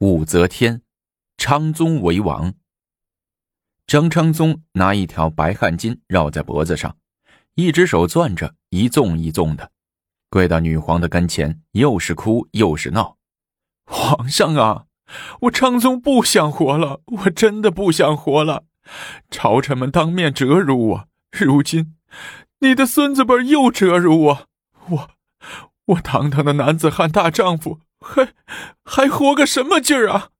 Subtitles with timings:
[0.00, 0.80] 武则天，
[1.36, 2.54] 昌宗为王。
[3.86, 6.96] 张昌宗拿一条白汗巾绕在脖子上，
[7.54, 9.72] 一只手攥着，一纵一纵的，
[10.30, 13.18] 跪到女皇的跟前，又是哭又是闹
[13.84, 14.86] ：“皇上啊，
[15.42, 18.64] 我昌宗不想活了，我真的不想活了！
[19.30, 21.94] 朝臣们当面折辱我，如今
[22.60, 24.46] 你的孙子辈又折辱我，
[24.88, 25.10] 我
[25.88, 28.34] 我堂堂的男子汉大丈夫！”还
[28.84, 30.30] 还活个什么劲儿啊！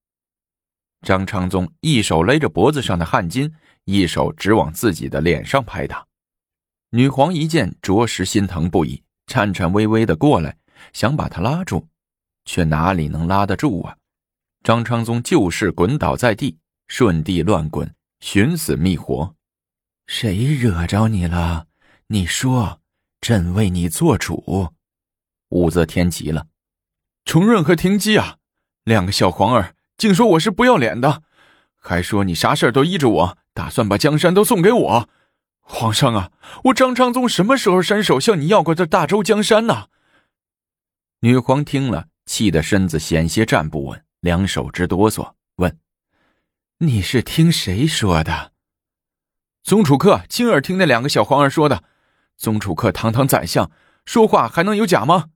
[1.02, 3.52] 张昌宗一手勒着脖子上的汗巾，
[3.84, 6.06] 一手直往自己的脸上拍打。
[6.91, 10.56] 女皇一见，着实心疼不已，颤颤巍巍的过来，
[10.92, 11.86] 想把他拉住，
[12.45, 13.97] 却哪里能拉得住啊！
[14.62, 16.58] 张昌宗就是滚倒在地，
[16.88, 19.34] 顺地乱滚，寻死觅活。
[20.06, 21.69] 谁惹着你了？
[22.08, 22.80] 你说，
[23.20, 24.74] 朕为你做主。
[25.50, 26.47] 武则天急了。
[27.24, 28.37] 重润和停机啊，
[28.84, 31.23] 两个小皇儿竟说我是不要脸的，
[31.77, 35.08] 还说你啥事儿都依着我，打算把江山都送给我。
[35.61, 36.33] 皇上啊，
[36.64, 39.86] 我张昌宗什么时候伸手向你要过这大周江山呢？
[41.20, 45.78] 女皇听了，气得身子险些站不稳，两手直哆嗦，问
[46.78, 48.53] ：“你是听谁说的？”
[49.62, 51.84] 宗楚客亲耳听那两个小皇儿说的。
[52.37, 53.70] 宗楚客堂堂宰相，
[54.06, 55.27] 说话还能有假吗？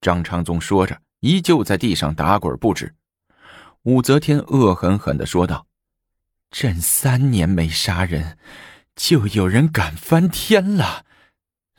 [0.00, 2.94] 张昌宗说着，依旧在地上打滚不止。
[3.82, 5.66] 武则天恶狠狠的说道
[6.50, 8.38] ：“朕三年没杀人，
[8.96, 11.04] 就有人敢翻天了！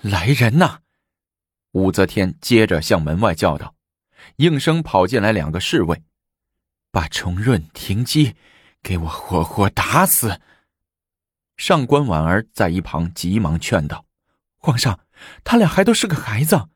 [0.02, 0.80] 来人呐！”
[1.73, 3.75] 武则天接着向门外叫道
[4.38, 6.03] ：“应声跑进来两个侍卫，
[6.92, 8.36] 把重润、停机
[8.83, 10.42] 给我活活打死！”
[11.58, 14.05] 上官婉儿在一旁急忙劝道
[14.58, 14.99] ：“皇上，
[15.44, 16.69] 他俩还都是个孩子。”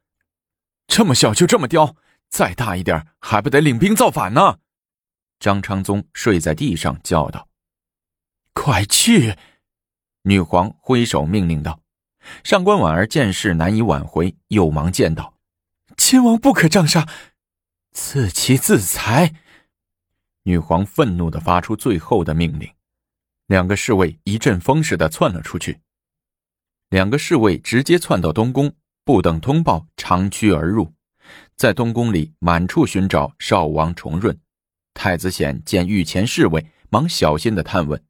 [0.87, 1.95] 这么小就这么刁，
[2.29, 4.59] 再大一点还不得领兵造反呢？
[5.39, 7.49] 张昌宗睡在地上叫道
[8.53, 9.35] ：“快去！”
[10.23, 11.81] 女皇挥手命令道。
[12.43, 15.37] 上官婉儿见势难以挽回，又忙见道
[15.97, 17.07] ：“亲王不可杖杀，
[17.91, 19.35] 赐其自裁。”
[20.43, 22.71] 女皇愤怒的发出最后的命令，
[23.47, 25.81] 两个侍卫一阵风似的窜了出去。
[26.89, 28.73] 两个侍卫直接窜到东宫。
[29.05, 30.91] 不等通报，长驱而入，
[31.55, 34.35] 在东宫里满处寻找少王重润。
[34.95, 38.03] 太子显见御前侍卫，忙小心的探问：“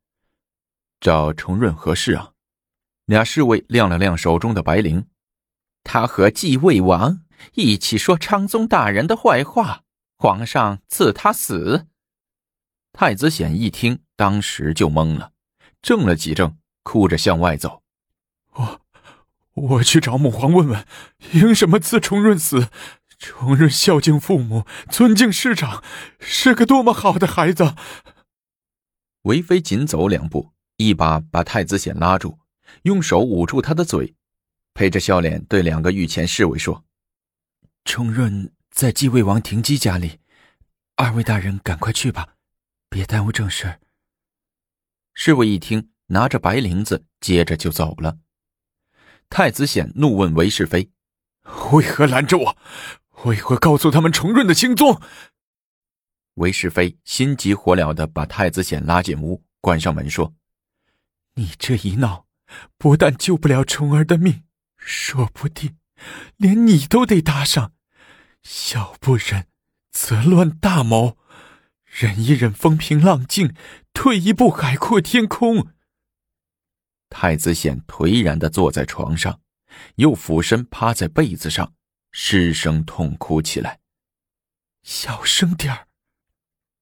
[1.01, 2.31] 找重润何事啊？”
[3.07, 5.03] 俩侍卫亮了亮手中的白绫
[5.83, 7.25] ：“他和继位王
[7.56, 9.83] 一起说昌宗大人的坏话，
[10.16, 11.88] 皇上赐他死。”
[12.94, 15.33] 太子显一听，当时就懵了，
[15.81, 17.81] 怔了几怔，哭着向外走：“。”
[19.56, 20.86] 我去找母皇问问，
[21.18, 22.70] 凭什么赐重润死？
[23.18, 25.82] 重润孝敬父母，尊敬师长，
[26.20, 27.74] 是个多么好的孩子。
[29.22, 32.38] 韦妃紧走两步，一把把太子显拉住，
[32.84, 34.16] 用手捂住他的嘴，
[34.74, 36.84] 陪着笑脸对两个御前侍卫说
[37.86, 40.20] ：“重润在继位王停机家里，
[40.98, 42.36] 二位大人赶快去吧，
[42.90, 43.80] 别耽误正事。”
[45.16, 48.18] 侍卫一听，拿着白绫子，接着就走了。
[49.30, 50.91] 太子显怒问韦世妃
[51.74, 52.58] ：“为何拦着我？
[53.25, 55.02] 为何告诉他们重润的行踪？”
[56.36, 60.34] 韦世妃心急火燎的把太子显拉进屋，关上门说
[61.36, 62.25] ：“你这一闹，
[62.78, 64.44] 不但救不了重儿的命，
[64.78, 65.78] 说不定
[66.38, 67.74] 连你都得搭上。
[68.44, 69.47] 小不忍
[69.92, 71.18] 则乱大谋，
[71.86, 73.56] 忍一忍风平浪静，
[73.94, 75.69] 退一步海阔天空。”
[77.10, 79.42] 太子显颓然的坐在床上，
[79.96, 81.74] 又俯身趴在被子上，
[82.12, 83.80] 失声痛哭起来。
[84.84, 85.88] 小声点儿。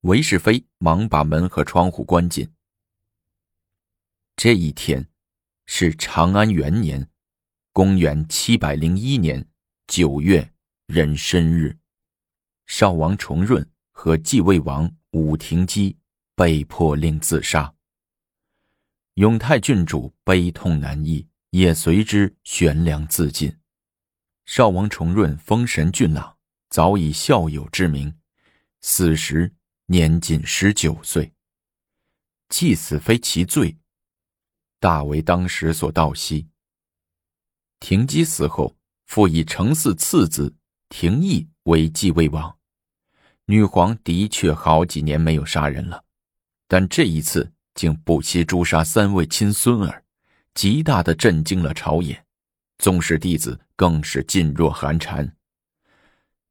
[0.02, 2.52] 韦氏妃忙把门和窗户关紧。
[4.36, 5.08] 这一天，
[5.66, 7.08] 是长安元年，
[7.72, 9.48] 公元七百零一年
[9.88, 10.52] 九月
[10.88, 11.78] 壬申日，
[12.66, 15.96] 少王重润和继位王武廷基
[16.36, 17.74] 被迫令自杀。
[19.16, 23.56] 永泰郡主悲痛难抑，也随之悬梁自尽。
[24.48, 26.36] 少王重润丰神俊朗，
[26.70, 28.12] 早已孝友之名，
[28.82, 29.54] 死时
[29.86, 31.32] 年仅十九岁。
[32.50, 33.78] 祭死非其罪，
[34.80, 36.48] 大为当时所悼惜。
[37.80, 38.76] 廷基死后，
[39.06, 40.56] 复以承嗣次子
[40.90, 42.58] 廷义为继位王。
[43.46, 46.04] 女皇的确好几年没有杀人了，
[46.68, 47.53] 但这一次。
[47.76, 50.04] 竟不惜诛杀三位亲孙儿，
[50.54, 52.26] 极大的震惊了朝野，
[52.78, 55.36] 宗室弟子更是噤若寒蝉。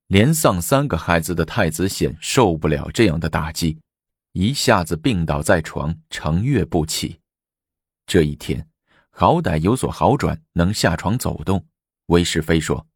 [0.08, 3.78] 连丧三个孩子的太子显受不了这样的打击，
[4.32, 7.20] 一下子病倒在床，成月不起。
[8.06, 8.68] 这一天，
[9.10, 11.66] 好歹有所好转，能下床走动。
[12.06, 12.86] 韦世妃说：“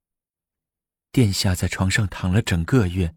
[1.11, 3.15] 殿下在床上躺了整个月，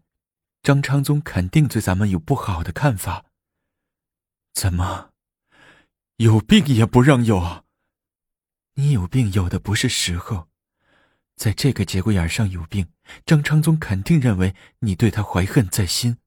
[0.62, 3.26] 张昌宗肯定对咱们有不好的看法。
[4.60, 5.14] 怎么，
[6.16, 7.64] 有病也不让有啊？
[8.74, 10.50] 你有病有的不是时候，
[11.34, 12.92] 在这个节骨眼上有病，
[13.24, 16.18] 张昌宗肯定认为你对他怀恨在心，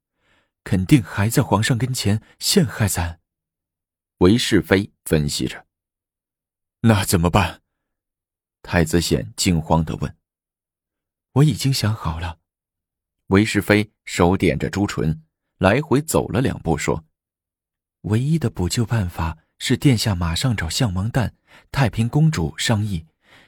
[0.63, 3.21] 肯定还在皇上跟前陷害咱。”
[4.17, 5.67] 韦氏妃分析着
[6.81, 7.61] ：“那怎么办？”
[8.63, 10.17] 太子显惊慌的问
[11.33, 12.39] ：“我已经想好了。”
[13.29, 15.23] 韦氏妃手点着朱唇，
[15.59, 17.05] 来回走了两步，说
[18.03, 21.31] ：“唯一的补救办法是殿下马上找相王旦、
[21.71, 23.05] 太平公主商议，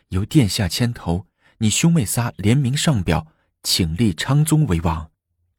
[0.10, 3.28] 由殿下牵头，你兄妹仨联名上表，
[3.64, 5.12] 请立昌宗为王。”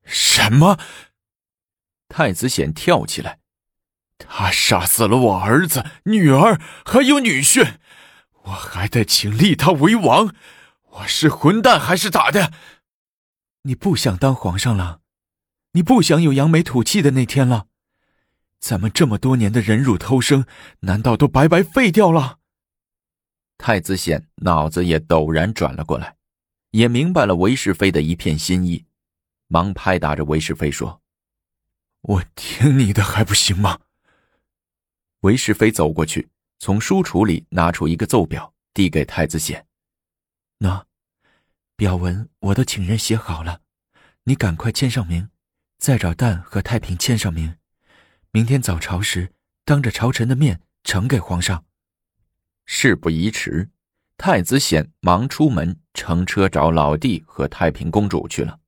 [0.04, 0.78] 什么？
[2.08, 3.40] 太子显跳起来
[4.16, 7.78] ：“他杀死了我儿子、女儿，还有女婿！”
[8.44, 10.32] 我还得请立他为王，
[10.90, 12.52] 我是混蛋还是咋的？
[13.62, 15.00] 你不想当皇上了？
[15.72, 17.66] 你不想有扬眉吐气的那天了？
[18.58, 20.44] 咱们这么多年的忍辱偷生，
[20.80, 22.38] 难道都白白废掉了？
[23.58, 26.16] 太子显脑子也陡然转了过来，
[26.70, 28.84] 也明白了韦世妃的一片心意，
[29.46, 31.00] 忙拍打着韦世妃说
[32.02, 33.80] ：“我听你的还不行吗？”
[35.20, 36.28] 韦世妃走过去。
[36.58, 39.66] 从书橱里拿出一个奏表，递给太子显。
[40.56, 40.86] 那
[41.76, 43.60] 表文我都请人写好了，
[44.24, 45.28] 你赶快签上名，
[45.78, 47.56] 再找蛋和太平签上名，
[48.36, 49.32] 明天早朝时
[49.64, 51.64] 当着朝臣的面呈给皇上。
[52.66, 53.70] 事不宜迟，
[54.18, 58.60] 太子显忙出门乘车找老弟和太平公主去了。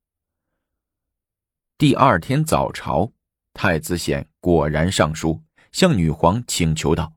[1.77, 3.11] 第二天早朝，
[3.53, 7.13] 太子显果然上书向女皇请求道。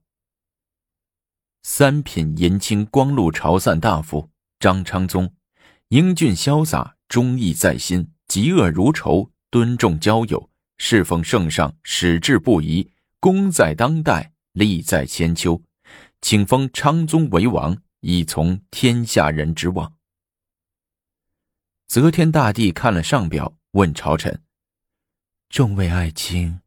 [1.62, 4.28] 三品银青光禄朝散大夫
[4.58, 5.34] 张昌宗，
[5.88, 10.50] 英俊潇洒，忠义在心，嫉恶如仇，敦重交友，
[10.84, 12.90] 侍奉圣上，矢志不移，
[13.20, 15.62] 功在当代，利在千秋，
[16.20, 19.96] 请封昌宗为王，以从天下人之望。
[21.86, 24.42] 则天大帝看了上表，问朝臣
[25.48, 26.60] ：“众位爱卿，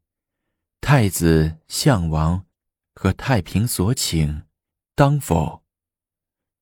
[0.79, 2.45] 太子、相王
[2.93, 4.43] 和太平所请。”
[4.95, 5.61] 当否？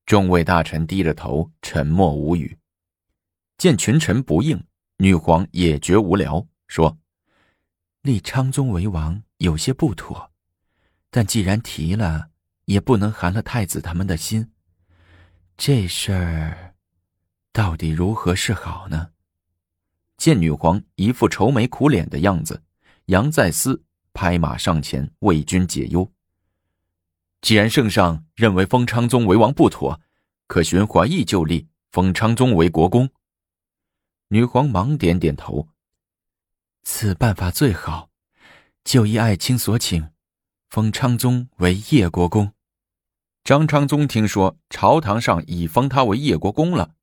[0.07, 2.57] 众位大臣低着头，沉默无语。
[3.59, 4.65] 见群臣不应，
[4.97, 6.97] 女皇也觉无聊，说
[8.03, 10.29] ：“立昌宗为王有些不妥，
[11.09, 12.31] 但既然提了，
[12.65, 14.51] 也不能寒了太子他们的心。
[15.55, 16.75] 这事儿
[17.53, 19.11] 到底如何是好呢？”
[20.19, 22.61] 见女皇一副愁眉苦脸的样子，
[23.05, 26.11] 杨再思拍马上前为君解忧。
[27.39, 30.01] 既然圣上认为封昌宗为王不妥，
[30.47, 33.09] 可循怀义就立，封昌宗为国公。
[34.27, 35.69] 女皇忙点点头。
[36.83, 38.09] 此办法最好，
[38.83, 40.09] 就依爱卿所请，
[40.69, 42.51] 封昌宗为叶国公。
[43.43, 46.95] 张昌宗听说朝堂上已封他为叶国公了，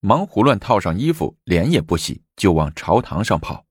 [0.00, 3.66] 忙胡乱套上衣服，脸也不洗，就往朝堂上跑。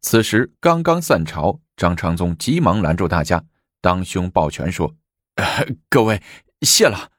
[0.00, 3.44] 此时刚刚散朝，张昌宗急忙拦住大家，
[3.80, 4.96] 当胸抱拳说。
[5.88, 6.20] 各位，
[6.62, 7.12] 谢了。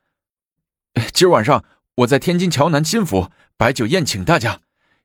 [1.14, 1.64] 今儿晚上
[1.96, 4.62] 我在天津桥南金府摆酒宴请大家，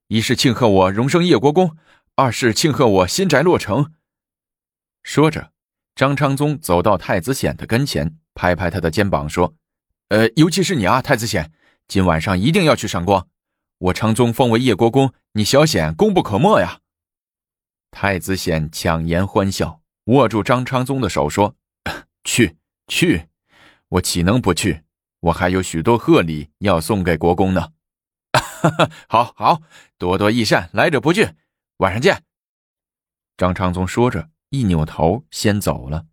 [0.08, 1.76] 一是庆贺我荣升叶国公，
[2.18, 3.92] 二是庆贺我新宅落成。
[5.04, 5.52] 说着，
[5.94, 9.54] 张昌宗走到太子显的跟前，拍拍他的肩膀说
[10.10, 11.52] ：“呃，尤其是你啊，太子显，
[11.86, 13.28] 今晚上一定要去赏光。
[13.78, 16.80] 我昌宗封为叶国公，你小显功不可没呀。”
[17.92, 21.54] 太子显强颜欢笑，握住张昌宗的手说
[22.24, 22.56] ：“去。”
[22.88, 23.28] 去，
[23.90, 24.82] 我岂能不去？
[25.20, 27.68] 我还有许多贺礼要送给国公呢。
[28.32, 29.62] 哈哈 好好，
[29.96, 31.28] 多多益善，来者不拒。
[31.78, 32.22] 晚上见。
[33.36, 36.06] 张昌宗说着，一扭头先走了。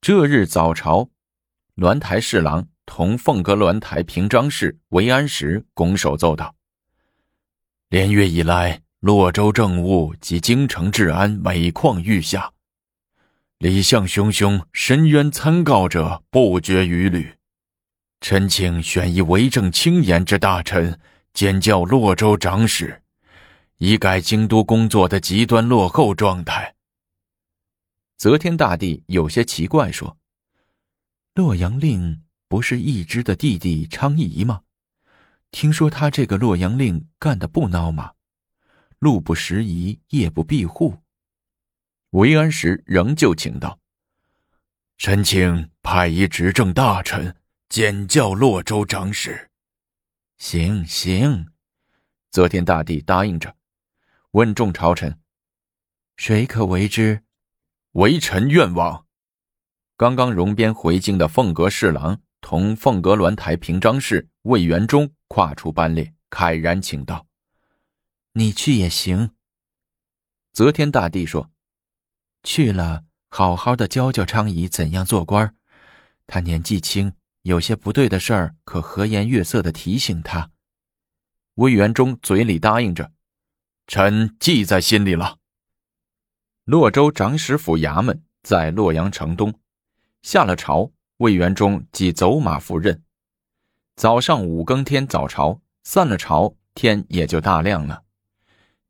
[0.00, 1.10] 这日早朝，
[1.76, 6.54] 鸾台侍郎同凤阁鸾台平章事韦安石拱手奏道
[7.90, 12.52] ：“连月以来，洛州政务及京城治安每况愈下。”
[13.58, 17.36] 李相兄兄深渊参告者不绝于缕，
[18.22, 20.98] 臣请选一为政清严之大臣，
[21.34, 23.02] 兼教洛州长史，
[23.78, 26.74] 以改京都工作的极端落后状态。
[28.16, 30.18] 则天大帝有些奇怪，说
[31.34, 34.62] ：“洛阳令不是义之的弟弟昌邑吗？
[35.52, 38.12] 听说他这个洛阳令干的不孬嘛？
[38.98, 40.98] 路不拾遗，夜不闭户。
[42.10, 43.78] 韦安石仍旧请道
[44.98, 47.36] ：“臣请派一执政大臣
[47.68, 49.48] 检教洛州长史。”
[50.38, 51.46] 行行，
[52.30, 53.54] 则天大帝答应着，
[54.32, 55.18] 问众朝臣
[56.18, 57.24] ：“谁可为之？”
[57.92, 59.06] 微臣愿望。
[59.96, 67.26] 刚刚荣边回京的凤阁侍郎同凤阁鸾台平章事魏元忠跨出班列，慨然请道
[68.34, 69.30] ：“你去也行。”
[70.52, 71.50] 则天大帝说
[72.44, 75.56] ：“去了，好好的教教昌仪怎样做官
[76.26, 80.50] 他年纪轻，有些不对的事儿，可和颜悦色的提醒他。”
[81.54, 83.10] 魏元忠嘴里答应着
[83.88, 85.38] ：“臣记在心里了。”
[86.64, 89.52] 洛州长史府衙门在洛阳城东。
[90.20, 93.02] 下了朝，魏元忠即走马赴任。
[93.96, 98.02] 早上五更天早朝，散了朝，天也就大亮了。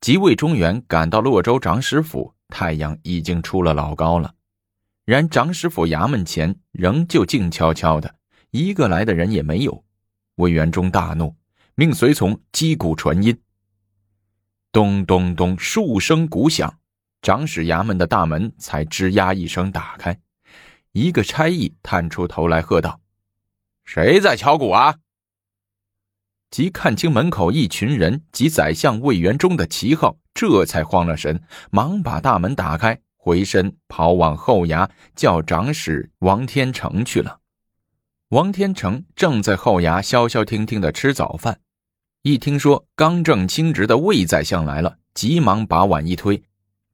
[0.01, 4.35] 即魏中原赶到洛州长史府，太阳已经出了老高了。
[5.05, 8.17] 然长史府衙门前仍旧静悄悄的，
[8.51, 9.85] 一个来的人也没有。
[10.35, 11.37] 魏元忠大怒，
[11.77, 13.41] 命随从击鼓传音。
[14.71, 16.79] 咚咚咚，数声鼓响，
[17.23, 20.21] 长史衙门的大门才吱呀一声打开。
[20.93, 23.01] 一个差役探出头来，喝道
[23.85, 24.97] ：“谁在敲鼓啊？”
[26.51, 37.41] 即看清门口一群人及宰相魏元忠的旗号，这才慌了神，忙把大门打开，回身跑往后衙叫长史王天成去了。
[38.31, 41.61] 王天成正在后衙消消停停的吃早饭，
[42.23, 46.43] 一听说刚正清直的魏宰相来了，急忙把碗一推，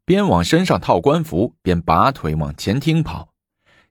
[0.04, 3.30] 边往身上套官服，边拔腿往前厅跑。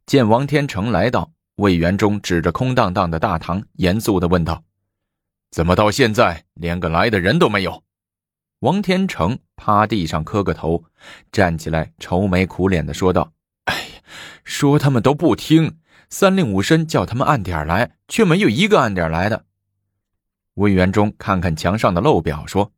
[0.06, 4.64] 见王天成来到，魏元忠指着空荡荡的大堂，严肃的问道
[5.50, 7.84] ：“怎么到现在连个来的人都没有？”
[8.62, 10.84] 王天成趴地上磕个头，
[11.32, 13.34] 站起来愁眉苦脸的说道
[13.66, 14.02] ：“哎呀，
[14.44, 19.46] 说他们都不听，三令五申叫他们按点来，却没有一个按点来的。”
[20.56, 22.72] 魏元忠看看墙上的漏表，说：“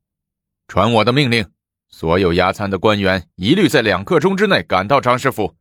[0.68, 1.50] 传我的命令，
[1.90, 5.56] 所有押参的官员一律在两刻钟之内赶到张师傅，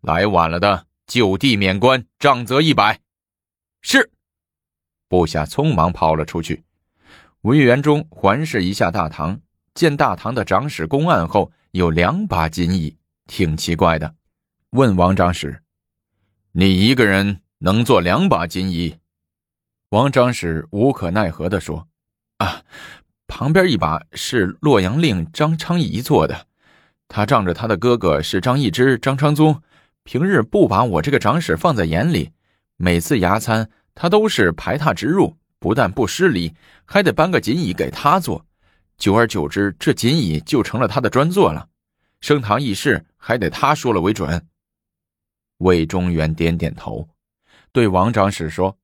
[0.00, 3.00] 来晚了的。”就地免官，杖责一百。
[3.82, 4.12] 是，
[5.08, 6.62] 部下匆忙跑了出去。
[7.42, 9.38] 魏元忠环视一下大堂，
[9.74, 14.14] 见大堂的长史公案后有两把金椅，挺奇怪的，
[14.70, 15.62] 问王长史
[16.52, 18.96] ：“你一个人能坐两把金椅？”
[19.92, 21.86] 王长史无可奈何的说
[22.38, 22.62] ：“啊，
[23.26, 26.46] 旁边一把是洛阳令张昌仪坐的，
[27.08, 29.62] 他仗着他的哥哥是张易之、张昌宗。”
[30.04, 32.30] 平日不把我这个长史放在眼里，
[32.78, 36.54] 每次牙餐他都是排他直入，不但不失礼，
[36.86, 38.46] 还得搬个锦椅给他坐。
[38.96, 41.68] 久而久之，这锦椅就成了他的专座了。
[42.22, 44.48] 升堂议事还得他说了为准。
[45.58, 47.06] 魏中原点点头，
[47.72, 48.74] 对王长史说：“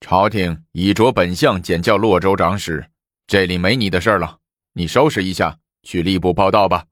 [0.00, 2.90] 朝廷已着本相检教洛州长史，
[3.26, 4.38] 这里没你的事了，
[4.72, 6.86] 你收拾一下，去吏部报道吧。”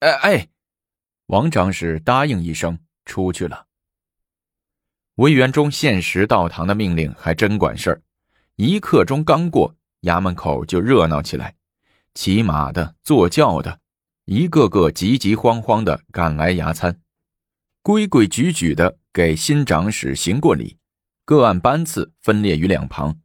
[0.00, 0.48] 哎哎。
[1.26, 3.66] 王长史答应一声，出去了。
[5.16, 8.02] 魏元忠限时到堂的命令还真管事儿，
[8.54, 11.56] 一刻钟刚过，衙门口就热闹起来，
[12.14, 13.80] 骑马的、坐轿的，
[14.26, 17.00] 一个个急急慌慌的赶来衙参，
[17.82, 20.76] 规规矩矩的给新长史行过礼，
[21.26, 23.18] 各按班次分列于两旁。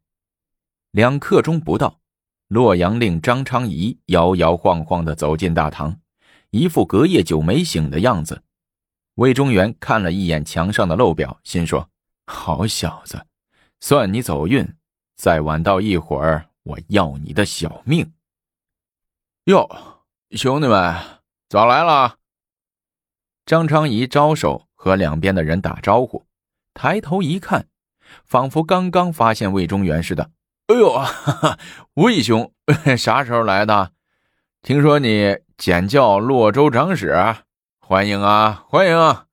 [0.90, 2.00] 两刻钟不到，
[2.48, 6.00] 洛阳令张昌仪摇摇晃晃的走进大堂。
[6.50, 8.42] 一副隔夜酒没醒的样子，
[9.14, 11.92] 魏中原看了一眼墙上的漏表，心说
[12.26, 13.28] ：“好小子，
[13.80, 14.68] 算你走运，
[15.16, 18.12] 再晚到一会儿，我要你的小命。”
[19.46, 19.70] 哟，
[20.32, 20.96] 兄弟们
[21.50, 22.18] 早来了。
[23.46, 26.26] 张昌仪招手和两边的人打招呼，
[26.74, 27.68] 抬头一看，
[28.24, 30.32] 仿佛刚刚发现魏中原似的。
[30.68, 31.60] “哎呦啊，哈哈，
[31.96, 32.54] 魏兄，
[32.98, 33.94] 啥时候来的？
[34.62, 37.16] 听说你……”简教洛州长史，
[37.82, 38.98] 欢迎啊，欢迎！
[38.98, 39.28] 啊！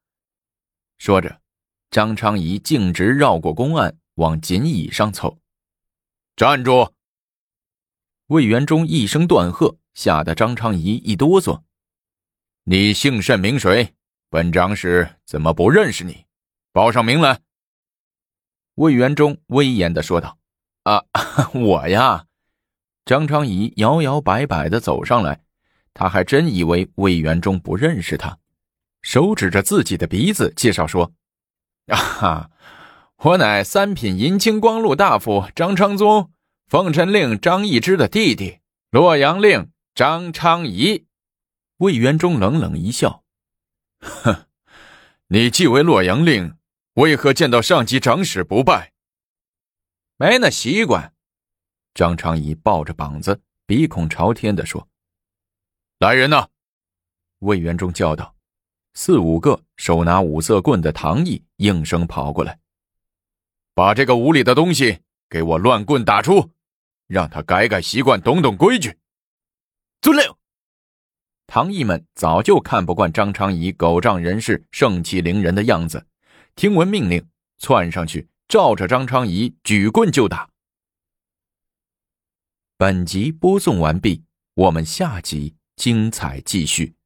[0.98, 1.40] 说着，
[1.90, 5.38] 张昌仪径直绕过公案，往锦椅上凑。
[6.36, 6.92] 站住！
[8.26, 11.62] 魏元忠一声断喝，吓得张昌仪一哆嗦。
[12.64, 13.94] 你姓甚名谁？
[14.28, 16.26] 本长史怎么不认识你？
[16.72, 17.40] 报上名来！
[18.78, 20.38] 魏元忠威严的说道
[20.84, 21.04] ：“啊，
[21.52, 22.26] 我呀！”
[23.04, 25.42] 张昌仪摇摇摆摆的走上来。
[25.94, 28.38] 他还真以为魏元忠不认识他，
[29.02, 31.12] 手指着自己的鼻子介绍说
[31.90, 32.50] ：“啊哈，
[33.16, 36.30] 我乃三品银青光禄大夫张昌宗，
[36.68, 41.06] 奉臣令张易之的弟弟，洛阳令张昌仪。
[41.78, 43.24] 魏元忠冷冷一笑
[43.98, 44.46] ：“哼，
[45.26, 46.54] 你既为洛阳令，
[46.98, 48.92] 为何见到上级长史不拜？
[50.16, 51.14] 没那习惯。”
[51.94, 54.88] 张昌仪抱着膀子，鼻孔朝天的说
[56.00, 56.48] ：“来人呐！”
[57.38, 58.34] 魏元忠叫道。
[58.94, 62.58] 四五个手拿五色棍的唐毅应声跑过来，
[63.74, 64.98] 把这个无礼的东西
[65.30, 66.50] 给我乱棍打出，
[67.06, 68.98] 让他改改习惯，懂懂规矩。
[70.00, 70.34] 遵令。
[71.46, 76.07] 唐毅们早就看不惯张昌仪狗仗人势、盛气凌人的样子，
[76.58, 77.24] 听闻命令，
[77.58, 80.50] 窜上去照着张昌仪举棍就打。
[82.76, 84.24] 本集播送完毕，
[84.54, 86.97] 我们下集精彩继续。